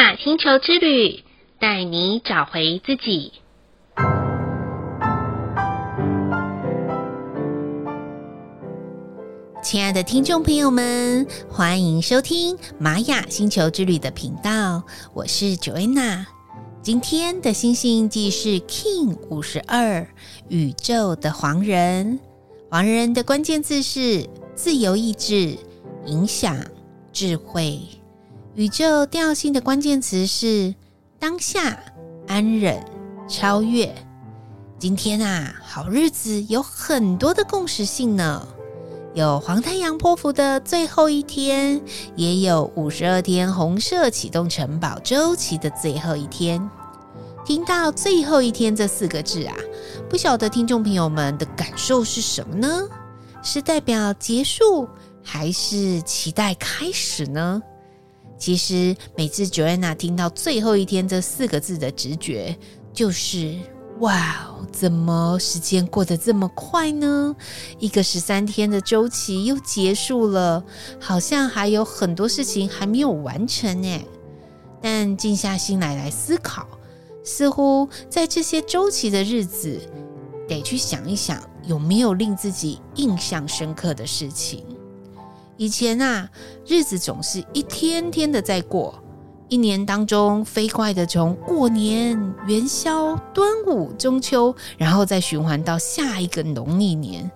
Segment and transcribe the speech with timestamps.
[0.00, 1.22] 雅星球之旅，
[1.58, 3.34] 带你找回自己。
[9.62, 14.82] 亲爱的听众朋友们，欢迎收听玛雅星球之旅的频道，
[15.12, 16.24] 我是 Joanna。
[16.80, 20.08] 今天的星系印记是 King 五十二，
[20.48, 22.18] 宇宙的黄人。
[22.70, 25.58] 黄人的关键字是自由意志、
[26.06, 26.56] 影响、
[27.12, 27.80] 智慧。
[28.56, 30.74] 宇宙调性的关键词是
[31.20, 31.78] 当下、
[32.26, 32.84] 安忍、
[33.28, 33.94] 超越。
[34.76, 38.48] 今天啊，好日子有很多的共识性呢，
[39.14, 41.80] 有黄太阳波符的最后一天，
[42.16, 46.68] 也有五十二天红色启动城堡周期的最后一天。
[47.44, 49.54] 听到“最后一天”这四个字啊，
[50.08, 52.88] 不晓得听众朋友们的感受是什么呢？
[53.44, 54.88] 是代表结束，
[55.22, 57.62] 还是期待开始呢？
[58.40, 62.56] 其实每次 Joanna 听到“最后一天”这四个字的直觉，
[62.94, 63.54] 就是
[64.00, 67.36] 哇，怎么时间过得这么快呢？
[67.78, 70.64] 一个十三天的周期又结束了，
[70.98, 74.00] 好像还有很多事情还没有完成呢。
[74.80, 76.66] 但静下心来来思考，
[77.22, 79.78] 似乎在这些周期的日子，
[80.48, 84.64] 得去想一想，有没有令自己印象深刻的事情。
[85.60, 86.26] 以前啊，
[86.66, 88.94] 日子总是一天天的在过，
[89.46, 97.30] 一年当中飞快的从过年、元宵、端午、中秋，然后再循环到下一个农历年。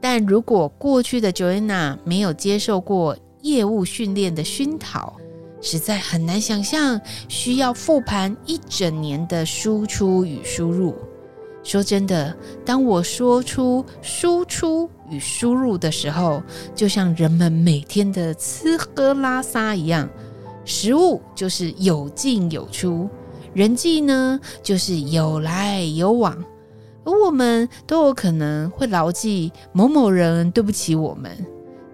[0.00, 5.14] 但如果过去的 Joanna 没有接受过业务训练的熏陶，
[5.60, 10.96] 实在很难想象需要复盘一整年的输出与输入。
[11.62, 16.42] 说真的，当我说出输出与输入的时候，
[16.74, 20.08] 就像人们每天的吃喝拉撒一样，
[20.64, 23.08] 食物就是有进有出，
[23.54, 26.36] 人际呢就是有来有往，
[27.04, 31.30] 而我们都有可能会牢记某某人对不起我们，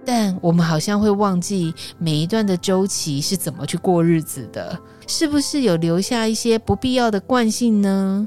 [0.05, 8.27] 但我们好像会忘记每一段的周期是怎么去过日子的，是不是有留下一些不必要的惯性呢？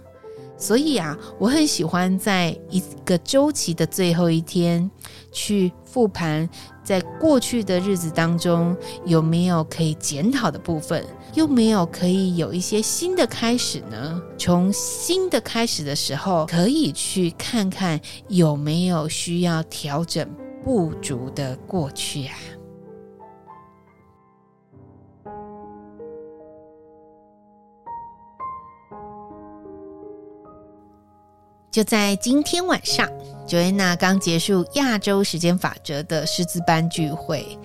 [0.62, 4.90] 所以啊，我很喜欢在一个周期的最后一天
[5.32, 6.48] 去复盘，
[6.84, 14.22] 在过去的日子当中有没有可以检讨的部分，又没有可以有一些新的开始呢？
[14.38, 20.30] 从新的开始的时候，可以去看看有没有需要调整
[20.64, 22.36] 不足的过去啊。
[31.72, 33.08] 就在今天晚上
[33.48, 37.58] ，Joanna 刚结束亚洲时间法则的师资班聚会。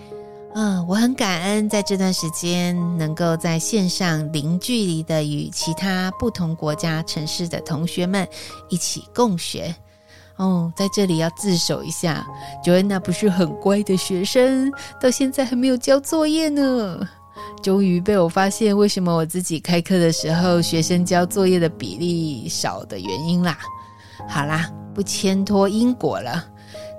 [0.54, 8.26] 嗯，我很感恩在这段时间能够在线上零距离的与其他不同国家城市的同学们
[8.68, 9.74] 一起共学。
[10.36, 12.24] 哦，在这里要自首一下
[12.64, 17.00] ，Joanna 不是很乖的学生，到现在还没有交作业呢。
[17.60, 23.58] 终于被我发现为什么我自己开课的时候学生交作业的比例少的原因啦。
[24.28, 26.44] 好啦，不牵拖因果了。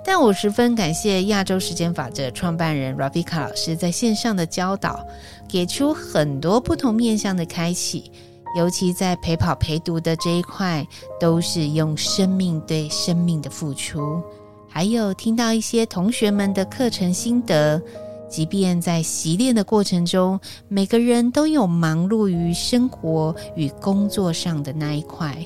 [0.04, 5.04] 但我十分感谢亚洲时间法则创办人 Ravika 老师在线上的教导，
[5.46, 8.10] 给出很多不同面向的开启。
[8.56, 10.86] 尤其在陪跑陪读的这一块，
[11.20, 14.22] 都是用生命对生命的付出。
[14.66, 17.80] 还有听到一些同学们的课程心得，
[18.26, 25.36] 即便在习练的过程中，每个人都有忙碌于生活与工作上的那一块。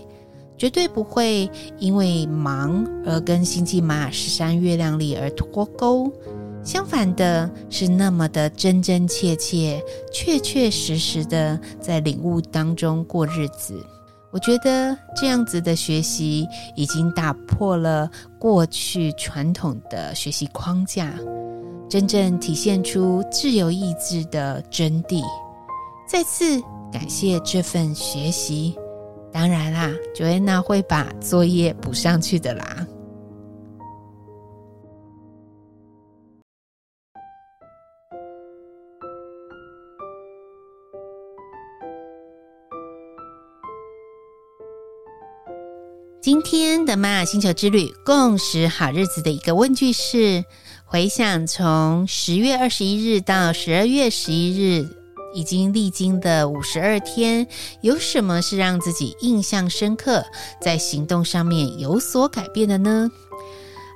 [0.62, 1.50] 绝对不会
[1.80, 6.08] 因为忙而跟星际玛雅十三月亮历而脱钩，
[6.62, 13.84] 相反的是那么的真真切切、确确实实的在领悟当中过日子。
[14.30, 16.46] 我觉得这样子的学习
[16.76, 18.08] 已经打破了
[18.38, 21.12] 过去传统的学习框架，
[21.90, 25.24] 真正体现出自由意志的真谛。
[26.06, 28.78] 再次感谢这份学习。
[29.32, 32.86] 当然啦，Joanna 会把作业补上去的啦。
[46.20, 50.44] 今天的玛雅星球之旅共识好日子的一个问句是：
[50.84, 55.01] 回想从十月二十一日到十二月十一日。
[55.34, 57.46] 已经历经的五十二天，
[57.80, 60.24] 有什么是让自己印象深刻，
[60.60, 63.10] 在行动上面有所改变的呢？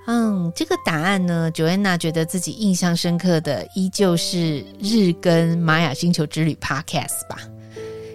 [0.09, 7.39] 嗯，这个答案呢，Joanna 觉得自己印象深刻的，依旧是日更玛雅星球之旅 Podcast 吧。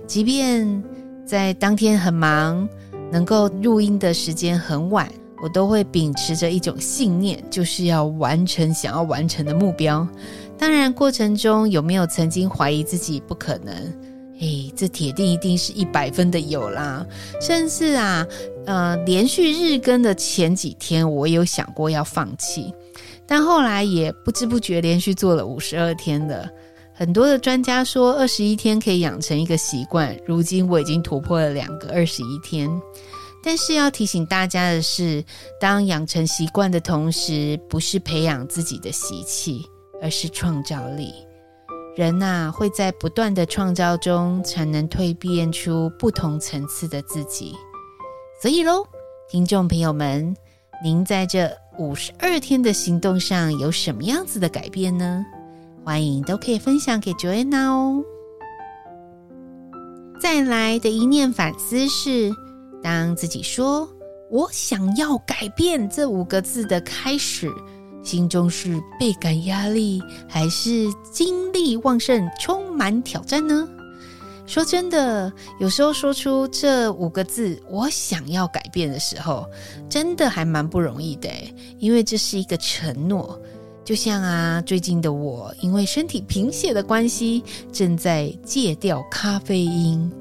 [0.08, 0.84] 即便
[1.26, 2.68] 在当天很忙，
[3.12, 5.12] 能够录音的时间很晚，
[5.44, 10.08] 我都会秉持着一种信念，就是要完成想要完成的目标。
[10.62, 13.74] 当然，过程中有没有曾经怀疑自己不可能？
[14.40, 17.04] 诶，这铁定一定是一百分的有啦。
[17.42, 18.24] 甚至啊，
[18.68, 22.72] 呃，连续日更的前几天，我有想过要放弃，
[23.26, 26.48] 但后来也不知不觉连续做了五十二天了。
[26.94, 30.16] 很多的专家说，二十一天可以养成一个习惯。
[30.28, 32.70] 如今我已经突破了两个二十一天。
[33.44, 35.26] 但是要提醒大家的是，
[35.60, 39.66] 当养成习惯的同时，不是培养自己的习气，
[40.02, 41.14] 而是创造力。
[41.96, 47.54] 人呐、啊，会在不断的创造中，才能蜕变出不同层次的自己。
[48.42, 48.86] 所以喽，
[49.30, 50.36] 听众朋友们，
[50.84, 55.24] 您在这五十二天的行动上有什么样子的改变呢？
[55.84, 58.04] 欢迎都可以分享给 Joanna 哦。
[60.20, 62.32] 再来的一念反思是，
[62.82, 63.90] 当自己说
[64.32, 67.52] “我想要改变”这五个字的开始，
[68.04, 73.68] 心中是倍感压力，还是精力旺盛、充满挑战呢？
[74.48, 79.46] 说真的，有时候说出这五个字“我想要改变”的时候，
[79.90, 81.30] 真的还蛮不容易的，
[81.80, 83.40] 因为这是一个承诺。
[83.86, 90.12] 就像啊，最近的我因为身体贫血的关系，正在戒掉咖啡因，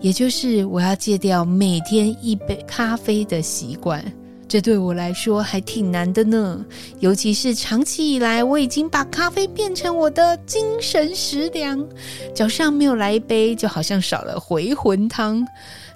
[0.00, 4.04] 也就是我要戒掉每天一杯咖啡的习惯。
[4.50, 6.66] 这对我来说还挺难的呢，
[6.98, 11.86] 尤其是长期以来，我已经把咖啡变成我的精神食粮，
[12.34, 15.46] 早上没有来一杯，就好像少了回魂汤。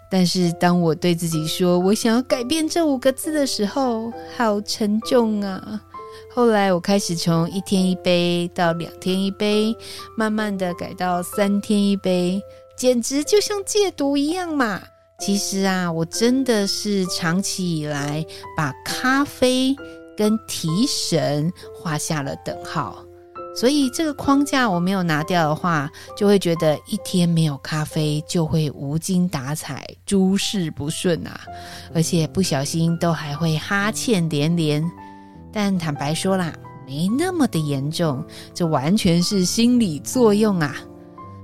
[0.08, 5.82] 但是当我对自己说我想要改变这五个字的时候，好沉重啊。
[6.32, 9.76] 后来我开始从一天一杯到两天一杯，
[10.16, 12.40] 慢慢的改到三天一杯，
[12.76, 14.80] 简直就像戒毒一样嘛。
[15.24, 18.22] 其实啊，我真的是长期以来
[18.54, 19.74] 把咖啡
[20.14, 23.02] 跟提神画下了等号，
[23.56, 31.40] 所以这个框架我没有拿掉的话，就会觉得一天没有咖啡就会无精打采、诸事不顺啊，
[31.94, 34.84] 而且不小心都还会哈欠连连。
[35.50, 36.52] 但坦白说啦，
[36.86, 38.22] 没那么的严重，
[38.52, 40.76] 这完全是心理作用啊。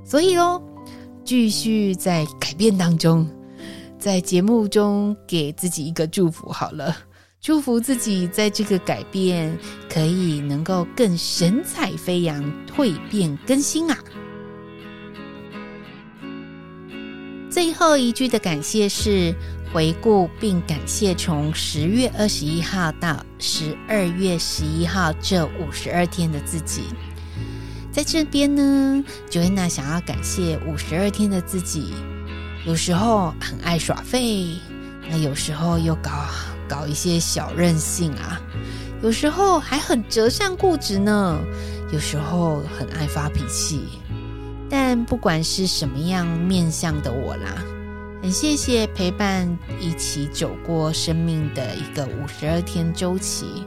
[0.05, 0.61] 所以喽，
[1.25, 3.27] 继续在改变当中，
[4.01, 6.97] 在节目中给自己一个祝福好了，
[7.41, 9.57] 祝福自己在这个改变
[9.89, 13.99] 可以能够更神采飞扬、蜕变更新啊。
[17.51, 19.33] 最后一句的感谢是。
[19.73, 26.83] 回顾并感谢从十月二十一号到十二月十一号这五十二天的自己，
[27.93, 31.95] 在这边呢，Joanna 想要感谢五十二天的自己。
[32.67, 34.57] 有时候很爱耍废，
[35.11, 36.11] 那有时候又搞
[36.69, 38.41] 搞一些小任性啊，
[39.03, 41.39] 有时候还很折善固执呢，
[41.91, 43.81] 有时候很爱发脾气。
[44.69, 47.65] 但不管是什么样面向的我啦。
[48.23, 49.49] 很谢谢陪伴，
[49.81, 53.67] 一起走过生命的一个五十二天周期。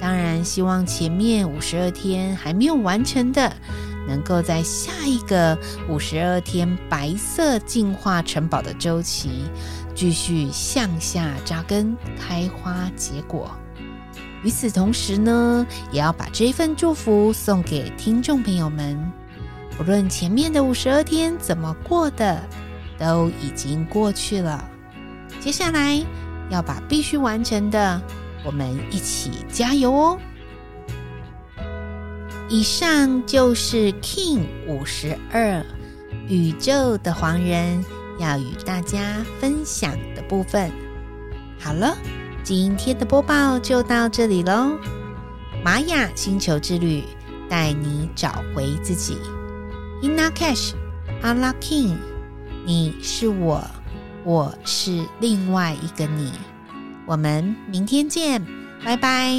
[0.00, 3.52] 当然，希望前面五十二天还没有完成的，
[4.06, 9.44] 能够在下一个五十二天白色进化城堡的周期，
[9.94, 13.50] 继续向下扎根、开花结果。
[14.42, 18.98] 与此同时呢，也要把这份祝福送给听众朋友们。
[19.76, 22.40] 不论前面的五十二天怎么过的。
[22.98, 24.64] 都已经过去了，
[25.40, 26.00] 接下来
[26.50, 28.00] 要把必须完成的，
[28.44, 30.18] 我们一起加油哦！
[32.52, 35.64] 以上就是 King 五十二
[36.28, 37.82] 宇宙的黄人
[38.18, 40.70] 要与大家分享的部分。
[41.58, 41.96] 好了，
[42.44, 44.76] 今天的播报就到这里喽。
[45.64, 47.04] 玛雅星球之旅
[47.48, 49.16] 带你找回自己
[50.02, 50.74] ，In Lak'ech
[51.22, 51.96] A La K'in。
[52.66, 53.64] 你是我，
[54.24, 56.30] 我是另外一个你。
[57.06, 58.44] 我们明天见，
[58.84, 59.38] 拜拜。